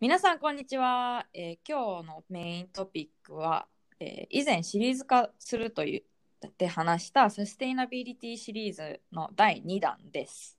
[0.00, 3.66] 皆さんこんにちは、えー今日のメイントピックは、
[4.00, 6.00] えー以前シリーズ化すると言
[6.46, 10.56] って話したサステイナビリティシリーズの第2弾です。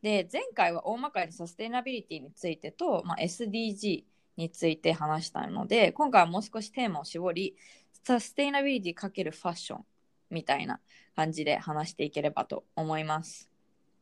[0.00, 4.04] で前回は大まかにサステイナビリティについてと、まあ、SDG
[4.38, 7.56] について話したので今回はもう少しテーマを絞り
[8.02, 9.84] サステイナビリティ×ファッション
[10.30, 10.80] みたいな
[11.14, 13.50] 感じで話していければと思います。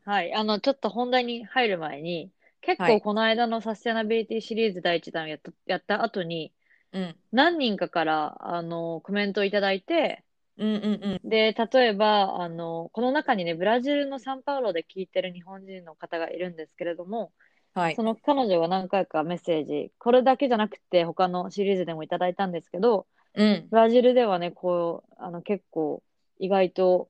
[0.04, 0.32] はい。
[0.32, 2.30] あの、ちょっと本題に入る前に、
[2.68, 3.00] 結はい。
[3.00, 6.52] 構この間のサステナビリティシリーズ第1弾やった、やった後に、
[6.92, 10.22] うん、何人かから、あの、コメントをいただいて、
[10.58, 11.28] うんうんうん。
[11.28, 17.32] で、例えば、あの、この中にね、ブラジルのサンパウロで聞いてる日本人の方がいるんですけれども、
[17.72, 17.96] はい。
[17.96, 23.68] その彼女が何回かメッセージ、これだけじゃなくて他のシリーズでもいただいたんですけど、うん。
[23.70, 26.02] ブラジルではね、こう、あの、結構、
[26.38, 27.08] 意外と、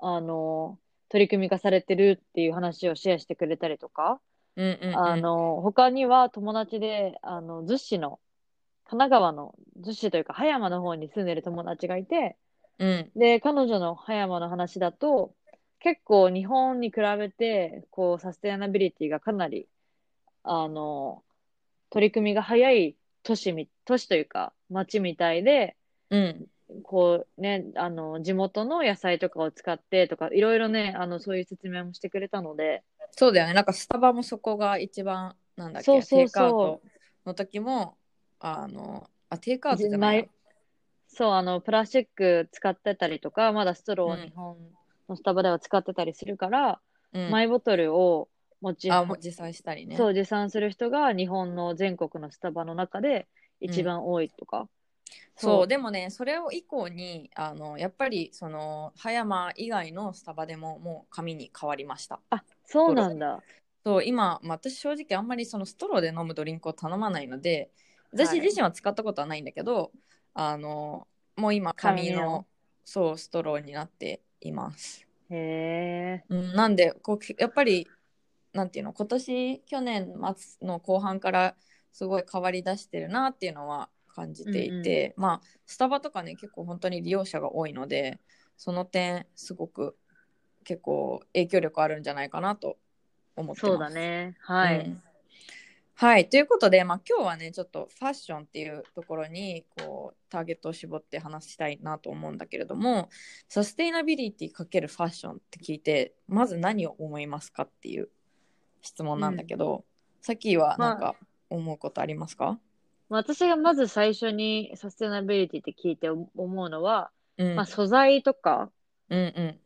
[0.00, 4.20] あの、取り組み化されてるっていう話をシェアしてくれたりとか、
[4.56, 4.96] うんうんうん。
[4.96, 8.20] あの、他には友達で、あの、逗子の、
[8.86, 12.36] 神奈川の逗子というか葉山の方に住んでる友達がいて、
[12.78, 13.10] うん。
[13.16, 15.34] で、彼女の葉山の話だと、
[15.78, 19.68] 結構日本に比べて、こう、サステナビリティがかなり、
[20.42, 21.22] あの、
[21.90, 25.76] 取り組みが早い都市み、都市というか町みたいで、
[26.10, 26.46] うん。
[26.82, 32.82] こうね、あの、地元の野菜とかを使ってとか、いろいろね、あの、そういう説明もしてくれたので、
[33.16, 33.54] そうだよね。
[33.54, 36.82] なんかスタバもそこが一番、なんだっけ、そうそうそうテイクアウト
[37.26, 37.96] の時も、
[38.40, 40.28] あの、あ、テイクアウトじゃないな
[41.06, 44.56] そう、あの、プラスチック使ってたりとか、まだストローをうん日本
[45.08, 46.80] のスタバでは使ってたりするから、
[47.12, 48.28] うんマイボトルを
[48.60, 49.96] 持ち、あ、もう実際したりね。
[49.96, 53.28] そう、持参する人が日本の全国のスタバの中で
[53.60, 54.68] 一番多いとか。
[55.36, 62.20] そう、でもね、それを以降に、あの、やっぱり、その、葉山以外のスタバでも、もう紙に変わりました。
[62.30, 63.42] あ、そうなんだ。
[63.84, 67.70] そう、今、まあ、私正直あんまりそのストローで飲むドリンクを頼まないので、はい
[68.16, 69.90] 私自身は使ったことはないんだけど、
[70.34, 72.46] あの、もう今、紙の
[72.84, 75.04] そう、ストローになっています。
[75.30, 76.24] へえ。
[76.28, 77.88] うん、なんでこうきやっぱり
[78.52, 81.56] なんていうの今年去年末の後半から
[81.92, 88.20] すごい変わりだしてるなっていうのは感じていて、まあスタバとかね結構本当に利用者が多いので
[88.56, 89.96] その点すごく
[90.64, 92.76] 結構影響力あるんじゃないかなと
[93.36, 93.72] 思ってます。
[93.72, 94.36] そうだね。
[94.40, 94.80] はい。
[94.80, 95.02] うん
[95.96, 96.28] はい。
[96.28, 103.10] ということで、まあ、今日はね、ちょっとファッションっていうところに、こう、ターゲットを絞って話したいなと思うんだけれども、
[103.48, 108.08] サステイナビリティかけるファッションって聞いて、まず何を思いますかっていう
[108.82, 109.84] 質問なんだけど、
[110.20, 111.14] さっきはなんか
[111.48, 112.58] 思うことありますか、
[113.08, 118.70] 私がまず最初にサステナビリティって聞いて思うのは、うん、まあ、素材とか、
[119.10, 119.60] うんうん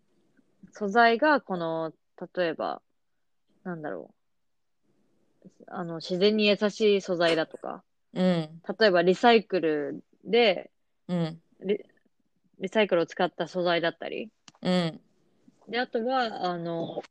[0.73, 1.93] 素材がこの、
[2.34, 2.83] 例えば、
[3.65, 4.15] なんだろう。
[5.69, 7.83] あの、自然に優しい素材だとか、
[8.15, 8.62] うん。
[8.79, 10.71] 例えばリサイクルで、
[11.09, 11.41] うん。
[11.61, 11.84] リ
[12.61, 14.31] リサイクルを使った素材だったり、
[14.62, 15.01] うん。
[15.69, 17.03] で、あとは、あの、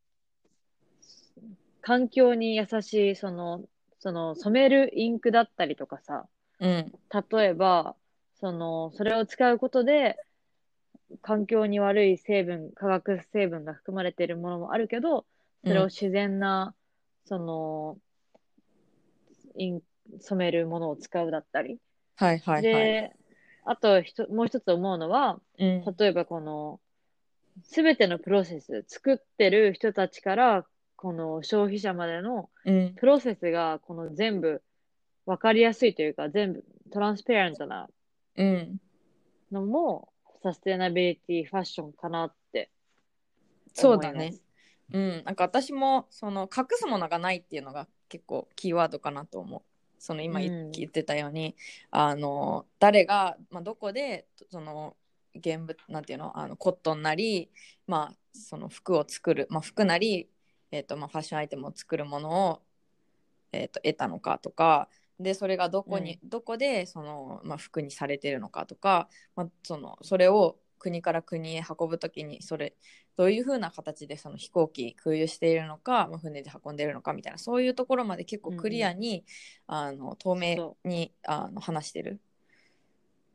[1.82, 3.64] 環境に優しい、その、
[4.00, 6.28] その、染めるインクだったりとかさ、
[6.60, 6.92] うん。
[7.32, 7.96] 例えば、
[8.40, 10.18] その、それを使うことで、
[11.22, 15.26] 環境に悪い成分、化学成分が含まれているものもあるけど、
[15.64, 16.74] それを自然な、
[17.26, 17.98] その、
[19.56, 19.82] イン、
[20.20, 21.80] 染めるものを使うだったり。
[22.16, 22.62] はいはいはい。
[22.62, 23.16] で、
[23.66, 26.80] あとひと、もう一つ思うのは、うん例えばこの、
[27.64, 30.66] すべてのプロセス、作ってる人たちから、
[30.96, 34.62] この消費者までのうんプロセスが、この全部
[35.26, 37.88] わかりやすいというか、全部トランスペアレントな
[38.38, 38.78] うん
[39.52, 40.10] のも、
[40.48, 42.70] サステナビリティファッションかなって
[43.74, 44.34] そうだね。
[44.94, 49.62] うん、なんか私もその隠すものがないっていうのが結構キーワードかなと思う。
[50.00, 51.56] その今言,、ってたように
[51.92, 54.96] あの誰が、まあ、どこでその
[55.36, 56.40] 現物なんていうの？
[56.40, 57.52] あのコットンなり、
[57.88, 60.30] まあ、その服を作る、まあ、服なり、
[60.72, 62.62] えーとまあ、ファッションアイテムを作るものを、
[63.52, 64.88] えー、と得たのかとか
[65.20, 72.76] でそれがどこに、どこでその、まあ、服にされてるのかとか、まあ、そのそれを国から国へ運ぶときにそれ
[73.16, 79.26] どういうふうな形でその飛行機空輸しているのか、まあ、船で運んでいるのかみたいなそういうところまで結構クリアに、
[79.66, 82.22] あの透明にあの話してる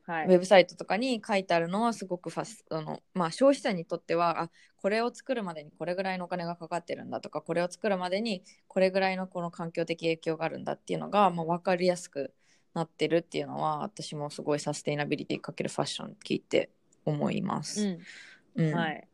[0.04, 12.34] はいウェブサイトとかに書いてあるのはすごくファスあの、まあ、消費者にとってはあこれを作るまでにこれぐらいのお金がかかってるんだとかこれを作るまでにこれぐらいのこの環境的影響があるんだっていうのが、まあ、分かりやすく
[12.74, 16.70] なってるっていうのは私もすごいサステイナビリティかけるファッション聞いて
[17.04, 17.86] 思います。
[17.86, 17.98] う
[18.56, 18.74] うんん。
[18.74, 19.08] はい。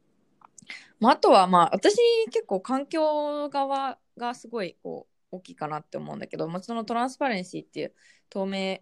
[1.00, 1.96] まあ、あとはまあ私
[2.30, 7.94] 結構環境側がすごいこう大きいかなって思うんだけどもちろんトランスパレンシーっていう
[8.30, 8.80] 透明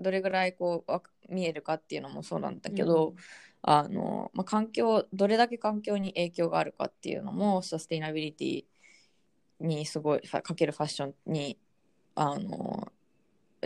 [0.00, 3.14] どれぐらいこうわ見えるかっていうのもそうなんだけど、
[3.62, 8.64] あのまあ、環境どれだけ環境に影響があるかっていうのもサステイナビリティ
[9.60, 11.58] にすごいかけるファッションに
[12.14, 12.88] あの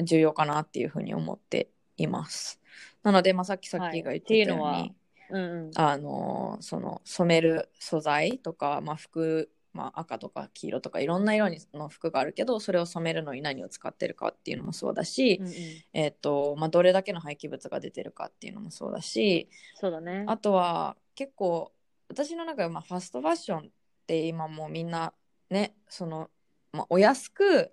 [0.03, 2.61] 重要かなっていうふうに思っています。
[3.03, 4.94] なので、まあ、さっきさっきが言ってたように、はい
[5.31, 5.71] うんうん。
[5.76, 15.55] あのその染める素材とか、まあ、服、まあ、赤とか黄色とかいろんな色にの服があるけどそれを染めるのに何を使ってるかっていうのもそうだし、うんうん
[15.93, 20.25] えっとまあ、どれだけの廃棄物が出てるかっていうのもそうだしそうだね。
[20.27, 21.73] あとは結構
[22.09, 23.63] 私の中でまあファストファッションっ
[24.07, 25.13] て今もうみんな
[25.51, 26.31] ねその、
[26.73, 27.73] まあ、お安く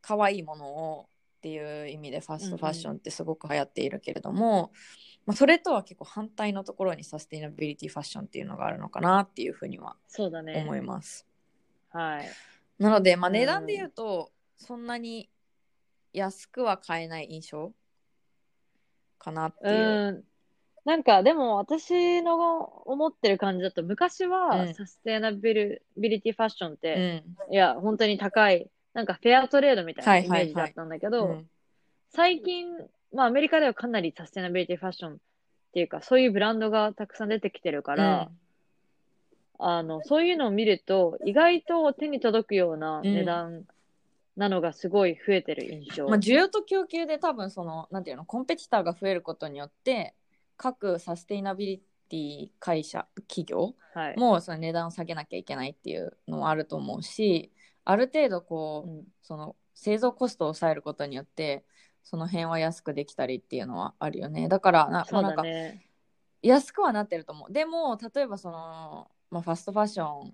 [0.00, 1.07] 可愛いものを
[1.38, 4.72] っていう意味でファストファッションってすごく流行っているけれども、
[5.24, 9.96] まあ、それとは結構反対のところにサステイナビリティファッションっていうのがあるのかなっていうふうには。
[10.18, 11.26] 思います。
[11.90, 12.28] はい。
[12.78, 15.30] なので、まあ、うん値段で言うとそんなに
[16.12, 17.72] 安くは買えない印象
[19.18, 19.74] かなっていう。
[19.74, 20.24] うん。
[20.84, 31.46] なんか、でも私の思ってる感じだと、昔うはんサステナビルビリティファッションっうて、んいや、本当に高い、なんかフェアトレードみたいなイメージだったんだけど、うん
[32.10, 32.68] 最近、
[33.12, 35.16] まあアメリカではかなりサステナビリティファッションっ
[35.74, 38.30] ていうか、そういうブランドがたくさん出てきてるから、
[39.58, 43.66] あの、そういうのを見ると、意外と手に届くような値段
[44.38, 46.08] なのがすごい増えてる印象。
[46.08, 50.14] まあ、需要と供給で多分そのなんていうのコンペティターが増えることによって
[50.56, 54.16] 各サステイナビリティ会社企業はい。
[54.16, 57.52] もその値段を下げなきゃいけないっていうのはあると思うし
[57.88, 61.64] ある程度こう、うんその製造コストを抑えることによって
[62.02, 65.44] その辺は安くできたりっていうのはあるよねだからな,、そうまあ、なんか。
[66.42, 70.32] 安くはなってると思うでも例えばその、まあ、ファストファッショ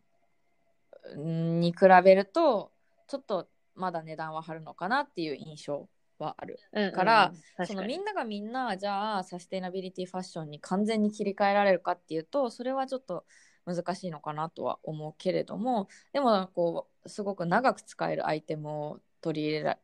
[1.18, 2.72] ンに比べると
[3.06, 7.32] ちょっとまだ値段は張るのかなっていう印象はあるうんうんから。
[7.66, 13.24] そのみんながみんなじゃあサステイナビリティファッションに完全に切り替えられるかっていうとそれはちょっと
[13.66, 19.78] 難しいのかなとは思うけれどもでもこうすごく長く使えるアイテムを取り入れら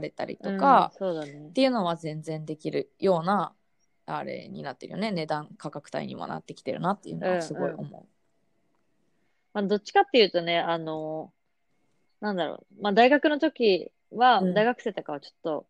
[0.00, 1.52] れたりとか、うんねっ。
[1.52, 3.52] ていうのは全然できるような
[4.06, 8.06] あれになってるよね値段価格帯にもなってきてるなっていうのはすごい思
[9.54, 11.30] まあ、どっちかっていうとね、あの、
[12.20, 12.82] なんだろう。
[12.82, 15.66] まあ、大学の時は、うん大学生とかはちょっと、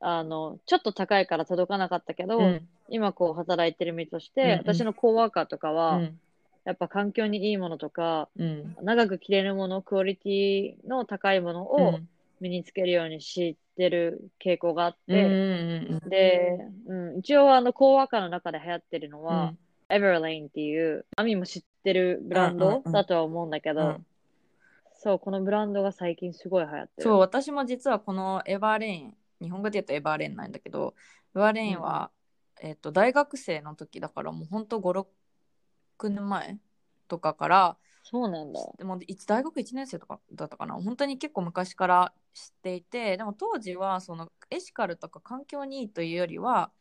[0.00, 2.42] あの、ちょっと高いから届かなかったけど、う。
[2.42, 6.18] うん今こう働いてる身として、うんうん私のコーワーカーとかうは、ん
[6.64, 8.76] やっぱ環境にいいものとか、うん。
[8.82, 11.98] 長く着れるもの、クオリティの高いものを
[12.40, 15.28] 身につけるようにしてる傾向があって、ん
[15.94, 19.58] うんで、うん、一応あの、コーワーカーの中で流行ってるのうは、ん。
[19.88, 24.06] Everlane っていう、アミも知ってるブランドだとは思うんだけど、うん。
[24.94, 27.02] そう、このブランドが最近すごい流行ってる。
[27.02, 30.94] そう私も実はこのエバーレーン日本語で言うとエバーレーンなんだけど
[31.34, 32.12] エバーレーンは、
[32.62, 35.08] えっと大学生の時だからもうほんと56
[36.08, 36.58] 年前
[37.08, 38.60] とかからそうなんだ。
[38.78, 46.72] でもいつ大学1年生とかだったかな本当に結構昔から知っていてでも当時はそのエシカルとか環境にいいというよりは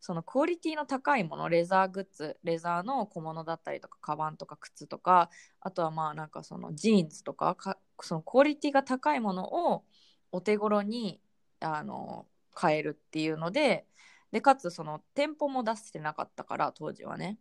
[0.00, 5.28] そのクオリティの高いものレザーグッズレザーの小物だったりとかカバンとか靴とか
[5.60, 9.84] あとはまあなんかそのジーンズとかかそのクオリティが高いものを
[10.32, 11.20] お手頃に
[11.60, 13.86] あの買えるっていうので
[14.32, 17.38] でかつその店舗も出してなかったから当時はね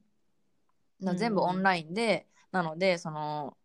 [1.00, 3.58] 全部オンラインで、なのでその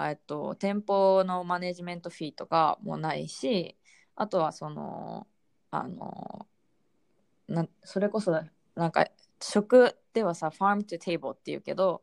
[0.00, 3.76] えっと店舗のマネジメントフィーとかもないし
[4.16, 5.26] あとはその
[5.70, 6.46] あの
[7.48, 8.32] なそれこそ
[8.74, 9.06] なんか
[9.40, 12.02] 食ではさファームトゥテーブルっていうけど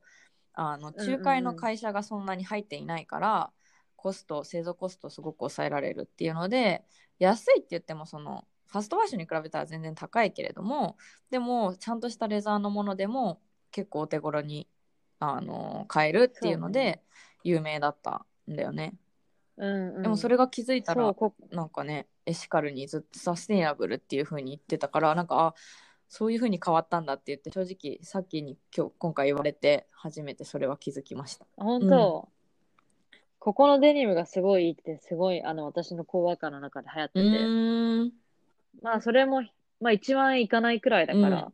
[0.53, 3.51] あの仲介の会社がそんなに入っていないから、
[3.95, 6.83] コスト製造コストすごく抑えられるっていうので
[7.19, 10.97] 安いって言ってもそのファストファッションに比べたら全然高いけれども
[11.29, 14.67] でもちゃんとしたレザーのものでも結構お手頃に
[15.19, 17.01] あの買えるっていうので
[17.43, 18.93] 有名だったんだよね。
[19.57, 20.01] うんうん。
[20.03, 21.13] でもそれが気づいたら
[21.51, 25.53] なんかねエシカルにずっとサステイナブルっていう風に言ってたからなんかあ
[26.09, 31.45] そういうふうに変わったんだって言って正直さっきに今日今回言われて初めてそれは気づきました。
[31.55, 32.29] 本当、
[33.41, 38.83] ここのデニムがすごいいいって、すごい、あの、私のコーワーカーの中で流行ってうて。
[38.83, 39.41] まあ、それも、
[39.79, 41.53] まあ、1万円いかないくらいだから、うん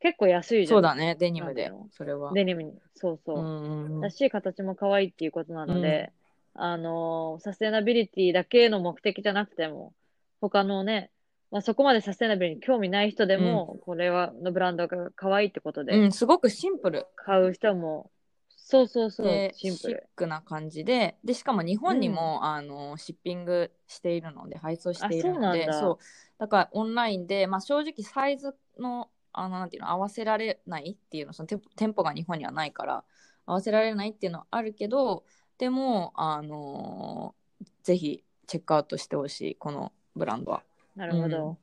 [0.00, 0.78] 結構安いじゃん。
[0.78, 2.32] そうだねデニムでそれは。
[2.32, 2.72] デニムに。
[2.94, 3.42] そうそうう。
[3.42, 6.12] んうんうんだし、形も可愛いっていうことなので、
[6.54, 9.92] あのーサステナビリティだけの目的じゃなくても、
[10.40, 11.10] 他のね、
[11.50, 18.10] まあ、そこまでサステナビリティに興味ない人でも、これは、のブランドが可愛いってことうで、ん、すごくシンプル買う人も、
[18.56, 19.94] そうそうそうで、シンプル。
[19.94, 25.98] シックな感じででしかも日本にも、あのシッピングしているので配送しているのであそうなんだそう
[26.38, 33.04] だからオンラインで、まあ、正直サイズのあのなんていうの合わせられないっていうのその店舗店舗が日本にはないから
[33.46, 35.24] 合わせられないっていうのはあるけど
[35.58, 37.34] でもあの
[37.82, 40.62] ぜひチェックアウトしてほしいこのブランドは。
[40.96, 41.56] なるほど。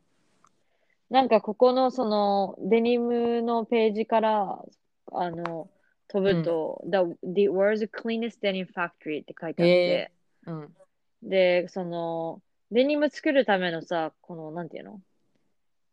[1.09, 4.63] なんか、ここの、その、デニムのページから、
[5.11, 5.69] あの、
[6.07, 10.11] 飛ぶと、the, the world's cleanest denim factory って書いてあって、
[10.47, 10.75] うん。
[11.21, 12.41] で、その、
[12.71, 15.01] デニム作るためのさ、この、なんていうの？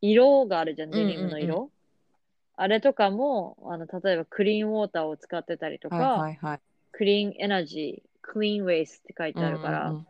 [0.02, 1.56] 色があるじゃん、デニムの色。
[1.56, 1.70] うんうん
[2.54, 6.60] あれとかも、あの、例えばクリーンウォーターを使ってたりとか、はいはいはい。
[6.92, 10.06] クリーンエナジー、クリーンウェイスって書いてあるから、うんうん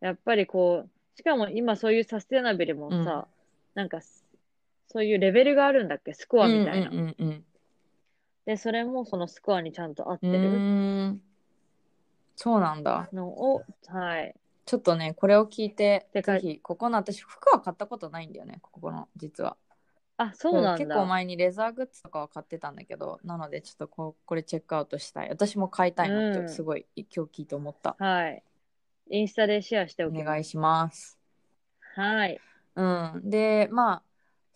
[0.00, 3.24] やっぱりこう、しかも今そういうサステナビルもさ、うん
[3.74, 4.00] なんか、
[4.88, 6.90] そういうレベルがあるんだっけ、スコアみたいな。
[6.90, 7.44] うんうんうん
[8.44, 11.20] で、それもそのスコアにちゃんと合ってうん、うる
[12.36, 13.08] そうなんだ。
[13.14, 14.34] のを、はい。
[14.66, 19.56] ちょっとね、これを聞いて、ぜひ、ここの私、服は買ったことないんだよね、ここの、実は。
[20.16, 21.04] あ、そうなん結構だ。
[21.06, 25.28] 前にレザーグッズとかは買ってたんだけど、なので、ちょっとここれチェックアウトしたい。
[25.28, 27.96] 私も買いたいなっうんて、すごい、今日聞いて思った。
[27.98, 28.42] はい。
[29.10, 30.04] インスタでシェアして。
[30.04, 31.18] お願いします。
[31.94, 32.40] はい。
[32.76, 33.20] うん。
[33.24, 34.02] で、まあ、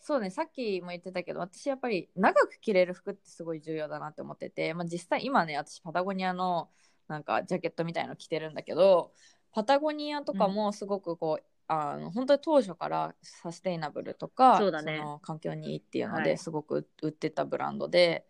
[0.01, 6.69] そうね、さっきも言ってたけど、私やっぱり長く着れる服ってすごい重要だなって思ってて、まあ実際今ね、私パタゴニアの
[7.07, 9.11] なんかジャケットみたいの着てるんだけど、
[9.51, 14.97] パタゴニアとかもすごくこう、あの本当に当初からサステイナブルとかそうだね。
[14.97, 16.23] の環境にいいっていうのはい。
[16.23, 18.25] ですごく売ってたブランドで、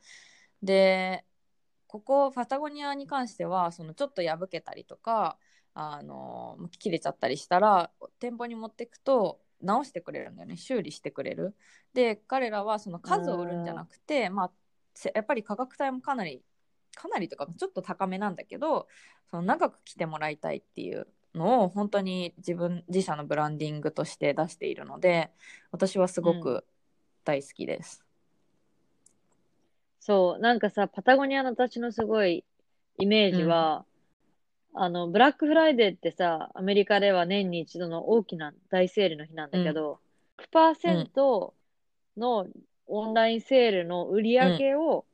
[0.62, 1.24] で
[1.88, 5.38] ここパタゴニアに関してはそのちょっと破けたりとか
[5.74, 10.58] あの切れちゃったりしたら店舗に持っていくと直してくれるんだよね。
[10.58, 11.56] 修理してくれる。
[11.94, 14.52] で彼らはその数を売るんじゃなくてまあ
[14.94, 16.44] せやっぱり価格帯もかなり
[16.96, 18.88] かなりとかちょっと高めなんだけど
[19.30, 25.32] その長く着てもらいたいっていうのを本当に自分自社のブランディングとして出しているので
[25.72, 26.66] 私はすごく
[27.24, 28.04] 大好きです。
[30.00, 32.44] そう、なんかさ、パタゴニアの私のすごい
[32.98, 33.86] イメージは、
[34.74, 40.00] あの、ブラックフライデーってさ、アメリカでは年に一度の大きな大セールの日なんだけど、
[40.38, 41.54] 100%
[42.18, 42.48] の
[42.88, 45.06] オンラインセールの売り上げを、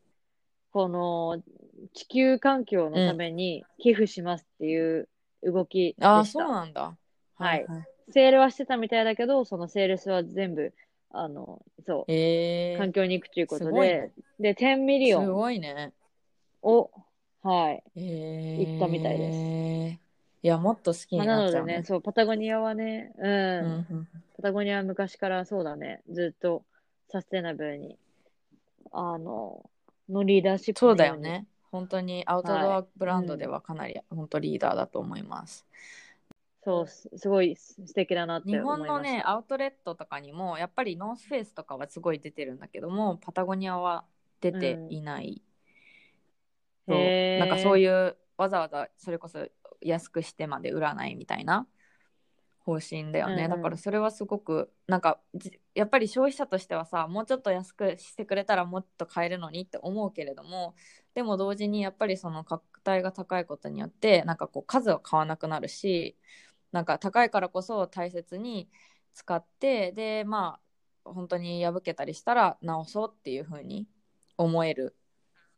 [0.72, 1.44] この
[1.94, 5.10] 地球環境のために寄付しますっていう
[5.44, 6.51] 動きでああそうした。
[6.51, 6.96] なんだ。
[7.36, 7.65] はい
[8.12, 10.74] セールはしてたみたいだけど、そのセールスは全部、
[11.10, 15.94] あの、そう、えー、環境に行くということでね、で、10ミリオすンごいね。
[16.62, 16.92] を、
[17.42, 17.84] はい。
[17.96, 20.00] えー、行ったみたいです
[20.44, 21.84] いや、もっと好きまあ、になのでね、なっちゃうね。
[21.84, 26.63] そう、パタゴニアはね、うん、うんうんパタゴニアは昔からそうだね、ずっと
[27.10, 27.98] サステナブルに、
[28.92, 29.68] あの、
[30.10, 30.96] のリーダーシップそう。
[30.96, 31.48] だよね。
[31.72, 35.65] 本当にアウトドアブランドではかなり、本当リーダーだと思います。
[36.63, 38.93] そう、すすごい素敵だなって日思いました。
[38.93, 44.05] 本のね、アウトレットとかにも、やっぱりノースフェイスとかはすごい出てるんだけども、パタゴニアは
[44.41, 45.41] 出ていない。
[46.88, 49.48] そうへーなんかそういう、わざわざそれこそ
[49.81, 51.67] 安くしてまで売らないみたいな
[52.65, 53.34] 方針だよね。
[53.34, 53.50] うんうん。
[53.51, 60.75] だからそれはすごく、なんか、じやっぱり消費者としてはさ、もうちょっと安くしてくれたらもっと買えるのにって思うけれども、
[61.13, 66.17] でも同時にやっぱりその価格帯が高いことによって、なんかこう数は買わなくなるし、
[66.72, 68.69] なんか高いからこそ大切に
[69.13, 70.60] 使ってでま
[71.05, 73.88] あ本当に破けたりしたら直そうっていう風に
[74.38, 74.98] 思える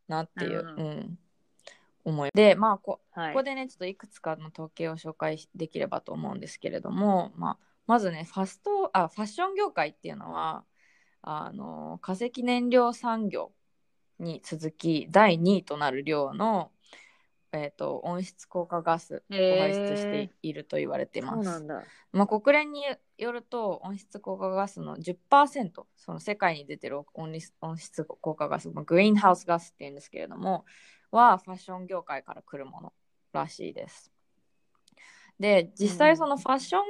[0.08, 1.20] なっていう、なるほうん、
[2.08, 3.34] 思いでまあこはい。
[3.34, 10.64] ここでねちょっといくつかの統計を紹介できればと思うんですけれども、まあ、まずねファストあファッション業界っていうのは
[11.22, 13.52] あの化石燃料産業
[14.20, 16.72] に続き第2位となる量の、
[17.52, 21.66] えー、と温室効果ガスを排出していると言われています。
[22.14, 22.84] まあ、国連に
[23.18, 30.64] よると温室効果ガスの10%その世界に出てる温室温室効果ガス、まあ、グリーンハウスガスっていうんですけれども
[31.12, 32.94] はファッション業界から来るもの
[33.34, 34.12] らしいです。
[35.40, 36.82] で実際そのファッション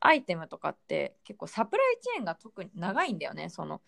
[0.00, 3.80] アイテムとかって結構サプライチェーンが特に長いんだよねその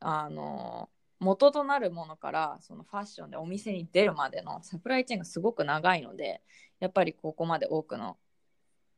[0.00, 6.42] あの元となるものからそのファッションでお店に出るまでのサプライチェーンがすごく長いので
[6.78, 8.16] やっぱりここまで多くの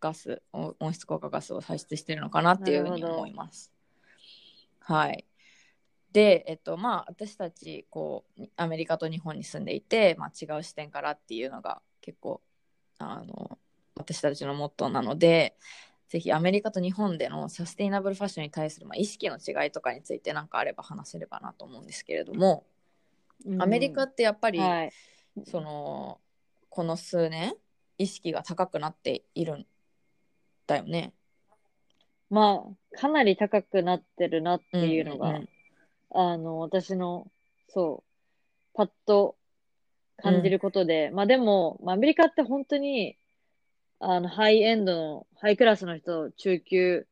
[0.01, 3.73] ガス温室効果ガスを排出してるのかなっていうふうに思います。
[4.81, 5.28] はい
[6.13, 12.41] で、えっとまあ、私たちこうアメリカと日本に住んでいて、まあ、違う視点からっていうのが結構
[12.99, 13.59] あの
[13.95, 15.55] 私たちのモットーなので
[16.09, 22.65] ぜひアメリカと日本でのサステイナブルファッションに対する、まあ、意識の違いとかについて何かあれば話せればなと思うんですけれども、
[23.59, 24.93] アメリカってやっぱり、はい。
[25.45, 26.19] その
[26.71, 27.55] この数年
[27.99, 29.67] 意識が高くなっているん
[30.67, 31.13] だよね。
[32.31, 35.49] まあ、かなり高くなってるなっていうのが、んん
[36.11, 37.31] あの、私の、
[37.69, 39.37] そう、パッと
[40.17, 43.17] 感じることで、まあでも、まあ、アメリカって本当に、
[44.01, 47.07] あの、ハイエンドの、ハイクラスの人、中級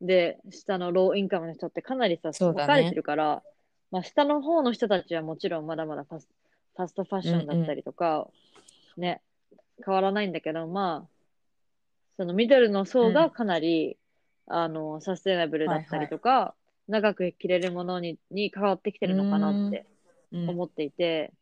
[0.00, 3.42] で、下のローインカムの人ってかなりさ、分かれてるから、
[3.90, 6.28] まあ、下の方の人たちはもちろんまだまだファス
[6.76, 8.28] ファストファッションだったりとか、
[8.96, 9.20] ね、
[9.84, 11.08] 変わらないんだけど、まあ、
[12.16, 13.98] そのミドルの層がかなり、
[14.46, 16.54] あの、サステナブルだったりとか、
[16.88, 19.86] 長く着れるものにに変わってきてるのかなって
[20.32, 20.48] うん。
[20.48, 21.32] 思っていて、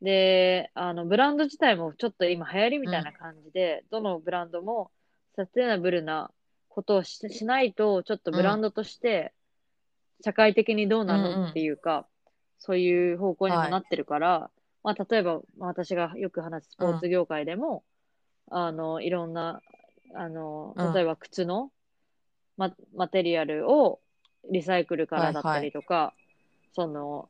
[0.00, 4.90] で、あの、ブランド自体もちょっと今流行りみたいな感じで、どのブランドも
[5.34, 6.30] サステナブルな
[6.68, 9.32] ことをししないと、ちょっとブランドとして
[10.22, 12.06] 社会的にどうなうんうんのっていうか、
[12.58, 14.50] そういう方向にもなってるから、
[14.82, 17.84] まあ、例えば、まあ私がよく話すスポーツ業界でも、
[18.50, 19.60] あの、いろんな、
[20.14, 20.92] あの、うん。
[20.94, 21.70] 例えば靴の
[22.56, 24.00] ママテリアルを
[24.50, 26.14] リサイクルからだったりとか、
[26.72, 27.28] その、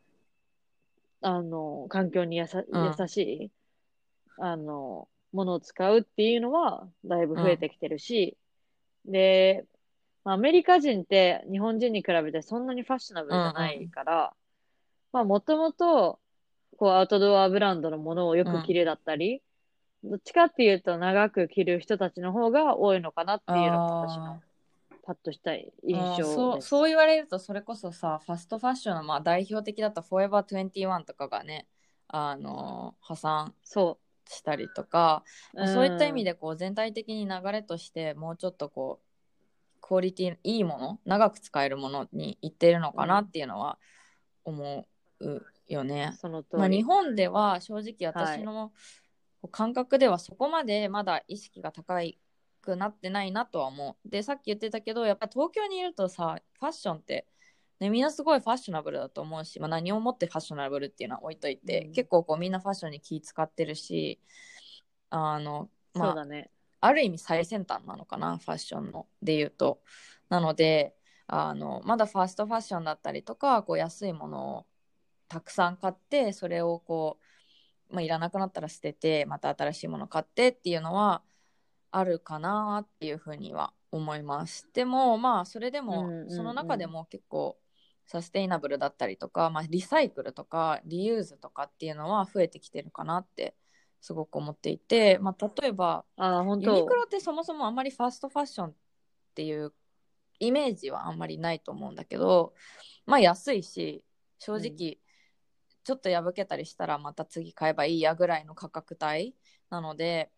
[1.21, 2.85] あの、環境にやさうん。
[2.85, 3.50] 優しい、
[4.38, 8.37] あの、ものを使うっていうのは、だいぶ増えてきてるし、
[9.05, 9.65] で、
[10.25, 14.35] まあアメリカ人って日本人に比べてそんなにファッショナブルじゃないから、
[15.12, 16.21] まあもともと、
[16.77, 19.43] こうアウトドアブランドのものをよく着るだったり、
[20.05, 24.41] どっちかっていうと長く着る人たちの方が多いのかなっていうのが私あの
[25.08, 26.62] パッとした印象ーそう。
[26.62, 31.66] そう言われるとそれこそさファストファッションのまあ代表的だったフォーエバー21とかがね
[32.08, 35.66] あの破産そしたりとか、う。
[35.66, 36.32] そういった意味で。
[36.32, 43.78] でこう全体的に流れとしてもうちょっとこうクオリティいいもの長く使えるものにいっているのかなっていうのは
[44.44, 44.86] 思
[45.21, 46.12] うよね。
[46.52, 48.73] まあ、日本では正直私の
[49.50, 52.02] 感覚ではそこまでまだ意識が高
[52.69, 54.09] くなってないなとは思う。
[54.09, 57.26] でさっき言ってたけどやっぱ東京にいるとさファッションって、
[57.81, 64.21] ね、みんなすごいファッショナブルだと思うし、まあ、何をもってファッショナブルっていうのは置いといて、うん結構こうみんなファッションに気使ってるし
[65.11, 66.50] あのまあね。
[66.81, 69.81] ある意味最先端なのかなファッションので言うと
[70.28, 70.95] なので
[71.26, 74.67] あのまだファーストファッションだったりとかこう安いものを
[75.28, 77.19] たくさん買ってそれをこ
[77.91, 81.23] う、まあ、いらなくなったら捨ててまた新しいもの買ってっていうのは
[81.91, 84.69] あるかなっていうふうには思います。
[84.73, 87.59] でもまあそれでも、その中でも結構
[88.07, 93.55] サステイナブルだったりとか、まあ、リサイクルとかリユーズとかっていうのは増えてきてるかなって
[94.01, 96.75] すごく思っていて、まあ、例えばああ、本当。
[96.75, 98.75] ユニクロってそもそもあんまりファーストファッションっ
[99.35, 99.75] ていう
[100.41, 102.55] イメージはあんまりないと思うんだけど
[103.07, 104.05] まあ安いし
[104.39, 104.99] 正直
[105.85, 109.35] ちょっと破けたりしたらまた次買えばいいやぐらいの価格帯
[109.71, 110.31] なので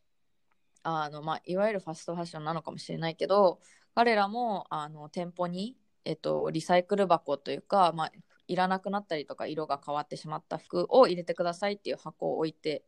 [0.82, 3.60] あの、まあ、いわゆるファストファッションなのかもしれないけど
[3.94, 8.12] 彼らもあの店舗に、えっと、リサイクル箱というか、まあ、
[8.46, 12.84] いらなくなったりとか色が変わってしまった服を入れてくださいっていう箱を置いて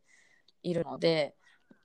[0.61, 1.35] いるので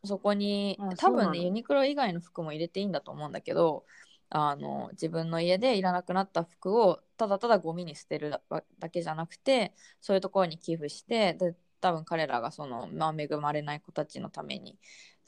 [0.04, 3.84] そこにあ多分ねユニクロ以外の服も入れていいんだと思うんだけど
[4.30, 8.42] あの自分の家でいらなくなった服をただただゴミに捨てるだ
[8.78, 14.78] だけじゃなくてそういうところに寄付してで多分彼らがその、まあ、恵まれない子たちのために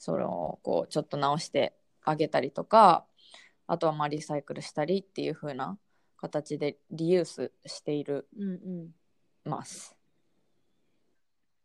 [0.01, 3.05] それをこうちょっと直してあげたりとか
[3.67, 5.77] あとはまあリサイクルしたりっていう風な
[6.17, 8.89] 形でリユースしているうんうん。
[9.45, 9.95] ます。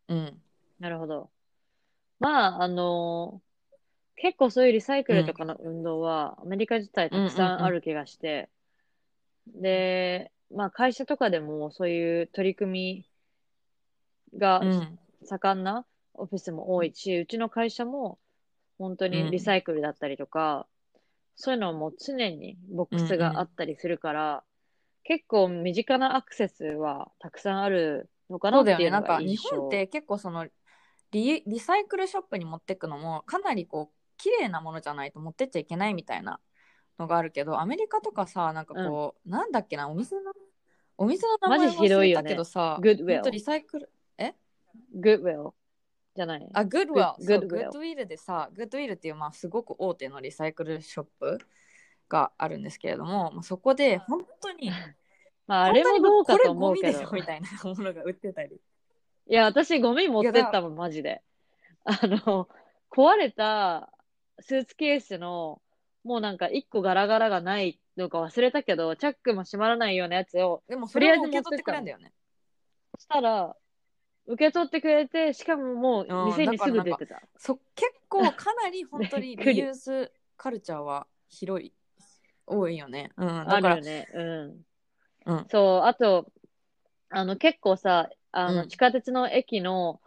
[0.07, 0.39] うん。
[0.79, 1.31] なるほど。
[2.19, 3.41] まあ、あの
[4.15, 8.49] 結構そういうリサイクルとかの運動は、アメリカ自体たくさんある気がして、
[9.47, 13.05] で、まあ会社とかでもそういう取り組
[14.31, 14.99] みがうん。
[15.23, 18.19] 盛んなオフィスも多いし、うちの会社も
[18.77, 20.67] 本当にリサイクルだったりとか、
[21.35, 24.43] そういうのも常にボックスがあったりするから、
[25.03, 28.91] 結構身近なアクセスはたくさんあるのかなっていうそうだよね。
[28.91, 29.57] なんか日のが印象。
[29.61, 30.47] 本って結構その
[31.11, 36.39] リリサイクルショップに持ってくのもかなりこう綺麗なものじゃないと持ってっちゃいけないみたいな
[36.99, 40.33] のがあるけどアメリカとかさなんかこう、なんだっけなお店の
[40.97, 43.89] お店の名前忘れたけどさ、Goodwill ほんとリサイクル。
[44.17, 44.31] あ、
[44.93, 45.49] グッドウィル。
[47.19, 51.37] そう Goodwill グッドウィルでさ、グッドウィルっていう、まあ、すごく大手のリサイクルショップ
[52.09, 54.69] があるんですけれども、まあ、そこで本当に、
[55.47, 57.11] まあ、あれもどうかと思うけど。
[57.11, 58.59] みたいなものが売ってたり。
[59.29, 61.21] いや、私ゴミ持ってったもん、マジで。
[61.83, 62.49] あの、
[62.89, 63.91] 壊れた
[64.39, 65.61] スーツケースの、
[66.03, 72.13] もうなんか一個ガラガラがないのか忘れたけど、チャックも閉まらないようなやつをでも、それを受け取ってくれんだよね。
[72.97, 73.55] したら、
[74.27, 77.21] 受け取ってくれて、しかももう店にすぐ出てた。
[77.37, 81.73] そ結構かなり本当に リユースカルチャーは広い、
[82.45, 83.11] 多いよね。
[83.17, 84.07] うん、あだから、るよね。
[84.13, 84.61] うん。
[85.25, 86.31] うんそう、あと、
[87.09, 90.01] あの、結構さ、あの、うん地下鉄の駅の、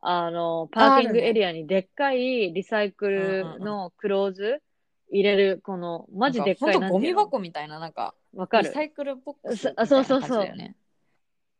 [0.00, 4.62] あの、パーキングエリアにでっかいリサイクルのクローズ
[5.10, 7.24] 入れる、この、マジでっかいなんていうの？
[7.24, 10.76] 箱みたいな、なんか、わかるリサイクルボックスそみたいな感じそうそうそうだよね。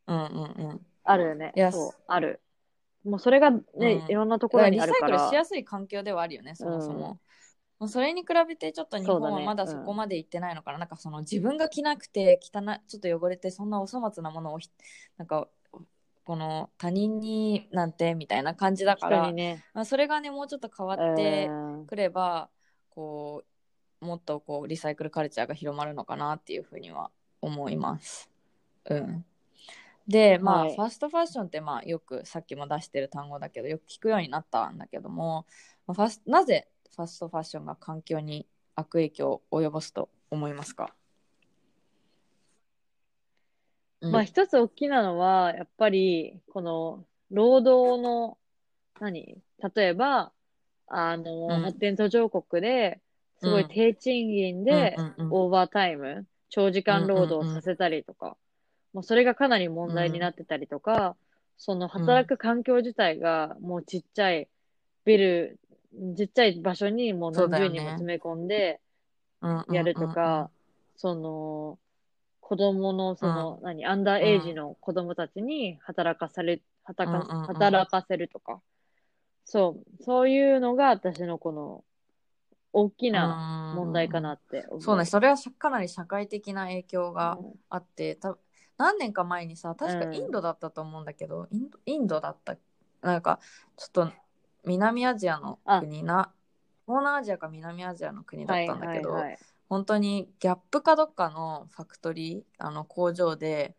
[0.07, 0.87] うんうんうん。
[1.07, 1.73] あるよねいや。
[1.73, 2.41] そう、ある。
[3.05, 5.19] もうそれがね、うんいろんなところにあるから。
[5.19, 7.11] クルしやすい環境ではあるよね、そもそも。
[7.11, 7.21] うん
[7.79, 14.71] もうそれに比べてちょっと日本はまだそこまで行ってないのかな、なんかその自分が着なくて汚いちょっと汚れてそんなお粗末なものをひ
[15.19, 15.47] なんか
[16.25, 19.63] この他人になんてみたいな感じだから、ね。
[19.75, 22.49] まあ、それがねもうちょっと変わうってんくれば、
[22.89, 23.45] こ
[24.01, 27.11] うもっとこうリサイクルカルチャーが広まるのかなっていうふうには
[27.43, 28.31] 思います。
[28.87, 29.25] うん、
[30.09, 35.47] でまあ、はいファストファッションってまあよくさっきも出してる単語だけどよく聞くようになったんだけども、
[35.87, 40.95] まあファスなぜファストファッションが環境に悪影響を及ぼすと思いますか、
[44.01, 44.13] うん。
[44.13, 48.39] まあ一つ大きなのは、やっぱり、この、労働の、
[49.01, 49.43] 何？
[49.75, 50.33] 例えば、
[50.87, 51.63] あの、うん。
[51.63, 53.01] 発展途上国で、
[53.41, 54.97] すごい低賃金で
[55.31, 58.37] オーバータイム、長時間労働させたりとか、
[58.97, 61.17] もうそれがかなり問題になってたりとか、
[61.59, 64.49] その働く環境自体がもうちっちゃい
[65.05, 65.59] ビル、
[66.17, 68.81] ちっちゃい場所にもう何十人も詰め込んで
[69.71, 70.49] やるとか、
[70.97, 71.79] その、
[72.41, 77.47] 子供の、その、何、アンダーエイジの子供たちに働かされ、働か、うんうんうん。
[77.49, 78.63] 働かせるとか。
[79.45, 81.85] そう、そういうのが私のこの、
[82.73, 84.65] 大きな問題かなって。
[84.81, 88.39] そうね、それはかなり社会的な影響がうんあって、た
[88.79, 90.15] 何年か前にさ、確かうん。
[90.15, 92.57] インドだったと思うんだけど、インドインドだった、
[93.03, 93.41] なんか
[93.77, 94.13] ちょっと
[94.65, 96.33] 南アジアの国な、
[96.87, 99.39] 東南アジアか南アジアの国だったんだけど、はいはいはい。
[99.69, 103.75] 本当にギャップかどっかのファクトリー、あの工場で、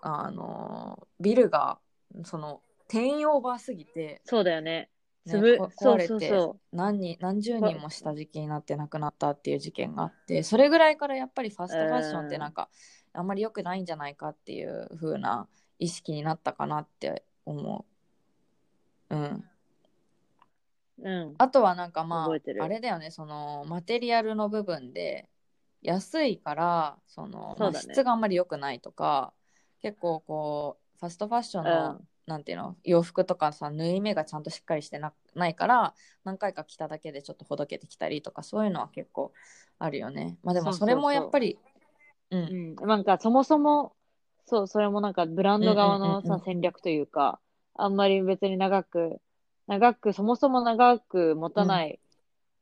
[0.00, 1.78] あのビルが
[2.24, 4.90] その定員オーバーすぎて、そうだよね。
[5.26, 12.70] ね壊れて何人何十人も下敷きになって亡くなったっていう事件があってそれぐらいからやっぱりファストファッションってなんか、
[13.18, 17.84] あんまり良くないんじゃないかっていう風な意識になったかなって思
[19.10, 19.14] う。
[19.14, 19.44] うん、う。
[21.02, 21.34] うん。
[21.36, 25.28] あとはなんかまああれだよねそのマテリアルの部分で
[25.82, 29.32] 安いからそのそねまあ質があんまり良くないとか
[29.80, 39.32] 結構こうファストファッションの、うんなんていうの洋服とかさ縫い目がちゃんとしっかりしてなないから何回か着ただけでちょっとほどけてきたりとかそういうのは結構
[39.78, 41.58] あるよねまあでもそれもやっぱり
[42.30, 42.76] うん。
[42.80, 42.88] うん。
[42.88, 43.94] なんかそもそも、
[44.46, 46.38] そう、それもなんかブランド側のうんうんうんうん。
[46.38, 47.40] さ、戦略というか、
[47.74, 49.20] あんまり別に長く、
[49.66, 52.00] 長く、そもそも長く持たない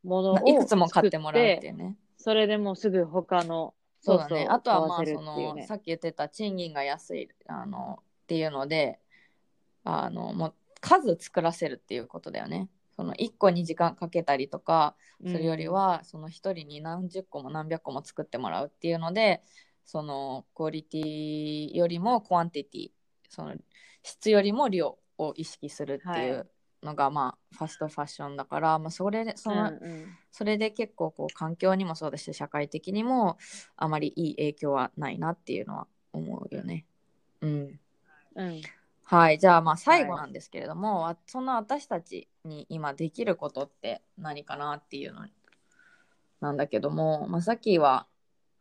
[0.03, 1.97] ものをいくつも買ってもらうって作いうね。
[2.17, 4.47] それでもうすぐ他の、そうだね。
[4.49, 8.99] あとはまあ買その、さっき言ってた賃金が安いあのっていうので
[9.85, 19.43] あのもう数作らせるっていうことだよねその1個に時間かけたりとかするよりは、その1人に何十個も何百個も作ってもらうっていうので
[19.85, 22.91] そのクオリティよりもクワンティティ
[23.29, 23.55] その
[24.03, 26.49] 質よりも量を意識するっていう
[26.83, 30.19] のが、まあファストファッションだから、まあ、それでその、うんうん。
[30.31, 33.39] それで結構こう環境にもそうだし社会的にも
[33.75, 36.85] あまりいい影響はないなっていうのは思うよね。
[37.41, 37.81] うん、
[38.35, 38.61] うん。
[39.07, 39.39] はい。
[39.39, 45.27] じゃあまあ最後なんですけれども、わそんな私たちに今できることって何かなっていうの
[46.41, 48.07] なんだけども、まあ、さっきは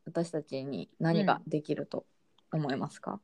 [0.06, 2.06] 私たちに何ができると
[2.52, 3.20] 思いますか、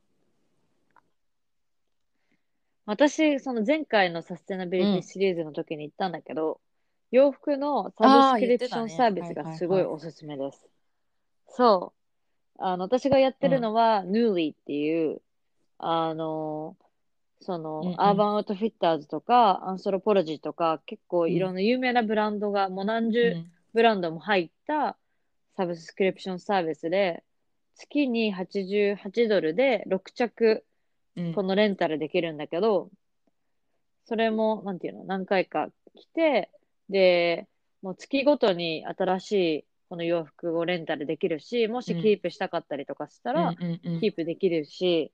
[2.86, 6.60] 私、その前回のサステナビリティシリーズの時に言ったんだけど、
[7.10, 10.66] 洋服のサブスクリプションサービスがすごいおすすめです。
[11.48, 11.92] そ
[12.58, 12.62] う。
[12.62, 15.22] あの、私がやってるのは、ヌーリーっていう、
[15.78, 16.76] あの、
[17.42, 18.00] その、うんうん。
[18.00, 23.36] アーバンアウトフィッターズとか、アンソロポロジーとか、結構いろんな有名なブランドが、もう何十
[23.74, 24.96] ブランドも入った
[25.56, 27.22] サブスクリプションサービスで、
[27.74, 30.64] 月に88ドルで6着、
[31.16, 31.34] うん。
[31.34, 32.90] このレンタルできるんだけど、
[34.06, 36.50] それも、なんていうの、何回か来て、
[36.88, 37.48] で、
[37.82, 42.02] もう月ごとに新しいこの洋服をレンタルできるし、もしうん。
[42.02, 44.00] キープしたかったりとかしたら、うんうんうん。
[44.00, 45.12] キープできるし、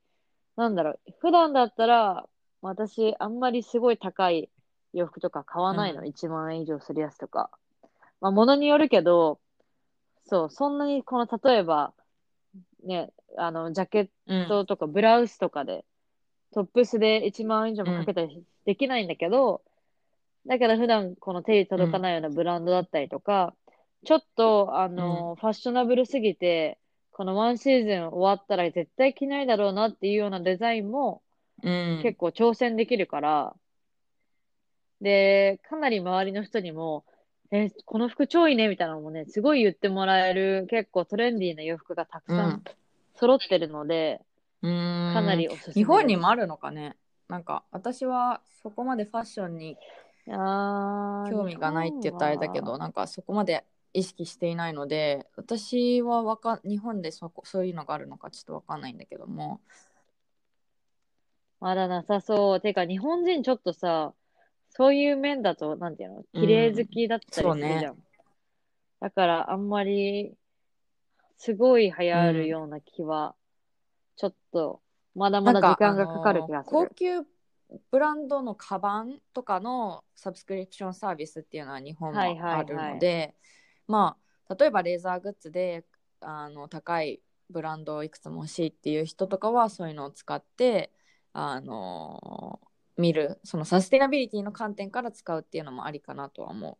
[0.58, 2.28] なんだろう、普段だったら、
[2.62, 4.50] 私、あんまりすごい高い
[4.92, 7.48] 洋服とか買わないの、う1万円以上するやつとか。
[8.20, 9.38] まあ、ものによるけど、
[10.26, 11.94] そう、そんなに、この、例えば、
[12.82, 15.84] ね、あの、ジャケうんットとかブラウスとかで、
[16.52, 19.62] トップスで1万円以上もかけたりできないんだけど、
[20.48, 23.54] だけど普段この手に届かないようなブランドだったりとか、
[24.04, 26.78] ちょっと、あの、ファッショナブルすぎて、
[27.18, 31.20] このワンシーズン終わったら絶対着ないだろうなっていうようなデザインも
[31.64, 32.00] うん。
[32.00, 33.56] 結構挑戦できるから、
[35.00, 37.04] で、かなり周りの人にも、
[37.50, 42.50] え、この服超いいねみたいなのもね、すごい言ってもらえる結構トレンディーな洋服がたくさうん。
[42.52, 42.62] ん
[43.16, 44.20] 揃ってるので、
[44.62, 45.74] かかなりおすすめ。
[45.74, 46.94] 日本にもあるのかね？
[47.28, 49.76] なんか私はそこまでファッションに
[51.28, 59.60] 興味がないって言ったらあれだけどなんかそこまで意識していないので私はわか日本でそこそういうのがあるのかちょっとわかんないんだけども
[61.60, 62.60] まだなさそう。
[62.60, 64.14] てか、日本人ちょっとさ、
[64.70, 67.82] そういう面だと、なんていうの、綺麗好きだったりするじゃん。
[67.86, 68.02] そうね
[69.00, 70.34] だから、あんまり、
[71.36, 73.34] すごい流行るような気は、
[74.16, 74.80] ちょっと、
[75.14, 76.78] まだまだ時間がかかる気がする。
[76.78, 77.22] あの高級
[77.90, 83.34] ブランドのカバンとかのサブスクリプションサービスっていうのは日本もはいはいはいあるので、
[83.88, 84.16] ま
[84.48, 85.84] あ例えばレーザーグッズで
[86.20, 87.20] あの高い
[87.50, 90.92] ブランドをいくつも欲しいっていう人とかはそういうのを使って
[91.32, 92.60] あの
[92.96, 96.78] 見るそのサステナビリティの観点から使うっていうのもありかなとは思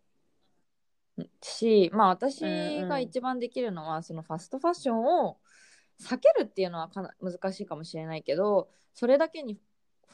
[1.16, 1.24] う。
[1.42, 2.42] しまあ私
[2.86, 5.38] が一番できるのは、そのファストファッションを
[6.00, 9.58] 避けるっていうのはかな難しいかもしれないけどそれだけに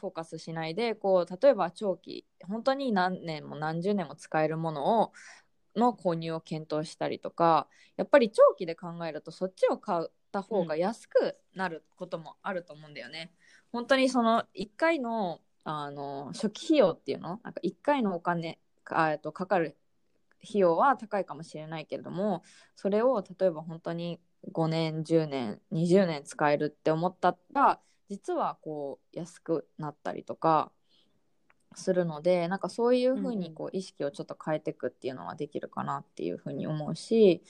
[0.01, 5.13] フォーカスしないでこう例えば長期本当に何年も何十年も使えるものを
[5.77, 13.33] の購入を検討したりとかやっぱり長期で考えるとそっちを買った方が安くなることもあると思うんだよね。
[13.73, 17.41] 本当にその1回のあの初期費用っていうの？
[17.43, 19.77] なんか1回のお金かえっとかかる
[20.47, 22.43] 費用は高いかもしれないけれども
[22.77, 24.21] それを例えば本当に
[24.53, 30.71] 5年10年20年使えるって思ったら実はこう安くなったりとか
[31.77, 37.43] するのでなんかそういうふうにこう意識をちょっと変えていくっていうのはできるかなっていうふうに思うし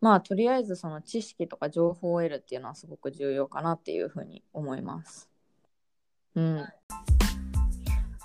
[0.00, 5.28] まあとりあえずその知識とか情報を得るっていうのはすごく重要かなっていうふうに思います。
[6.34, 6.66] うん、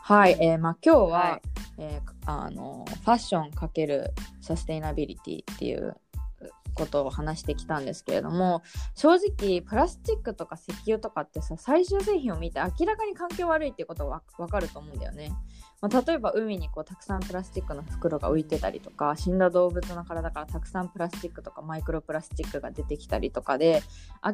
[0.02, 1.42] はい、えーまあ、今日は、はい。
[1.80, 5.96] えーあのファッションかけるサステイナビリティっていう
[6.78, 8.62] ことを話してきたんですけれども
[8.96, 15.32] 正直プラスチックとか石油とかってさ最終製品を見て明らかに環境悪いっていうことは分かると思うんだよね。
[15.80, 23.84] まあ、例えば海にこうたくさんプラスチックの袋が浮いてたりとか死んだ動物の体からたくさんプラスチックとかマイクロプラスチックが出てきたりとかで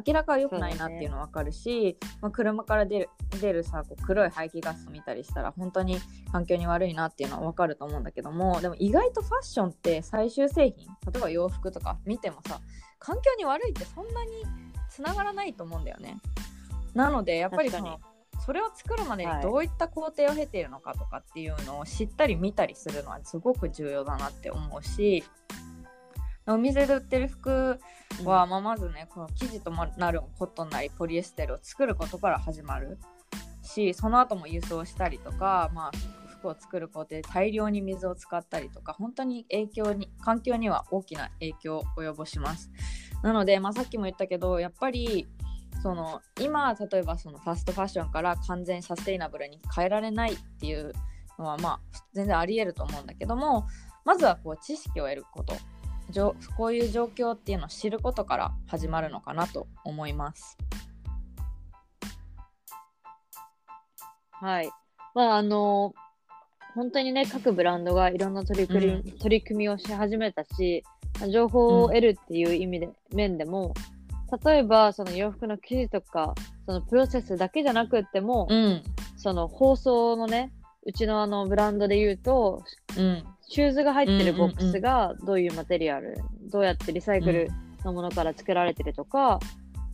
[0.06, 3.10] 明らか良くないなっていうの分かるし、まあ、車から出る
[3.42, 5.98] 出るさこう黒い排気ガスを見たりしたら本当に
[6.32, 12.58] 環境に悪いなっていうのは分かると思うんだけどもでも意外とファッションって最終製品例えば洋服とか見てもさ
[12.98, 14.30] 環境に悪いってそんなに
[14.88, 16.16] つながらないと思うんだよね。
[16.94, 17.98] なのでやっぱりその
[18.44, 19.42] それを作るまでにはい。
[19.42, 25.24] どういった工程を経ているのかとかっていうのを知ったり見たりするのはすごく重要だなって思うし
[26.46, 27.78] お店で売ってる服
[28.24, 32.98] は、まあ、まずねこの生地となるコットンなりポリエステルを作ることから始まる。
[33.62, 35.90] しその後も輸送したりとか、まあ、
[36.44, 42.70] 服を作る工程で大量に水を使ったりとか本当に影響に環境には大きな影響を及ぼします。
[43.22, 45.26] なので、まあ、さっきも言ったけどやっぱり
[45.84, 50.94] その今例えばそのファストファッションから完全サステイナブルに変えられないっていう
[51.38, 51.80] のはまあ
[52.14, 53.66] 全然ありえると思うんだけども
[54.06, 55.54] まずはこう知識を得ること
[56.08, 60.56] じょこういう状況っていうのを知ることから始まるのかなと思います。
[64.30, 64.70] はい。
[65.14, 65.94] まあ、あの、
[66.74, 70.82] 本当にね、各ブランドがいろんな取り組み,、うん取り組みをし始めたし、
[71.30, 73.74] 情報を得るっていう意味で、面でも、
[74.44, 76.34] 例えば、その洋服の生地とか、
[76.66, 78.82] そのプロセスだけじゃなくっても、うん、
[79.16, 80.52] その包装のね、
[80.86, 82.62] うちのあのブランドで言うと、
[82.96, 86.16] うん、シューズが入ってるボックスがどういうマテリアル、
[86.50, 87.48] どうやってリサイクル
[87.84, 89.40] のものから作られてるとか、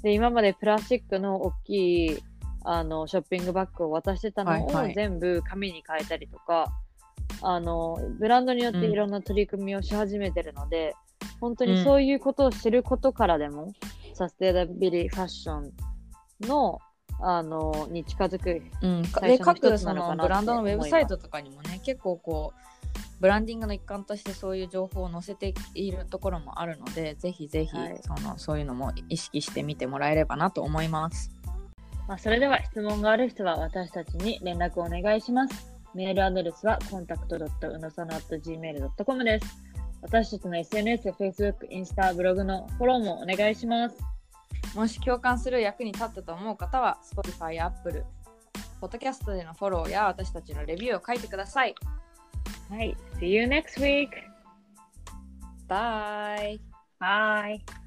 [0.03, 2.19] で、今までプラスチックの大きい
[2.65, 4.95] あのショッピングバッグを渡してたのをはいはい。
[4.95, 6.73] 全部紙に変えたりとか、
[7.43, 10.95] あの、ブランドによっていろんな取り組みをし始めてるので、
[11.41, 13.73] 本当にそういうことを知ることからでも、
[14.15, 15.73] サステナビリファッション
[16.43, 16.79] の、
[17.21, 18.63] あの、に近づく。
[18.83, 19.03] うん、
[19.39, 22.59] 各そのブランドのウェブサイトとかにもね結構こう
[23.21, 31.31] ブランディングの一環としてそういう情報を載せているところもあるのでぜひぜひはいその、そういうのも意識してみてもらえればなと思います。
[32.09, 35.73] まあ、それでは質問がある人は私たちに連絡をお願いします。
[35.95, 39.70] メールアドレスは contact.unosano.gmail.com です。
[40.03, 43.97] 私たちの SNS、Facebook、インスタ、ブログのフォローもお願いします。
[44.75, 48.05] もし共感する役に立ったと思う方は Spotify や Apple、
[48.81, 51.75] Podcast でのフォローや私たちのレビューを書いてください。
[52.71, 52.97] はい。
[53.19, 54.11] See you next week!
[55.69, 56.61] Bye!
[57.01, 57.80] Bye!